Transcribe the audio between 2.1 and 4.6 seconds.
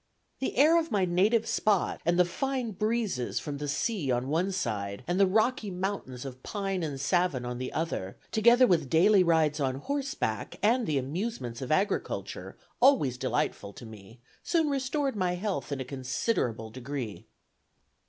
the fine breezes from the sea on one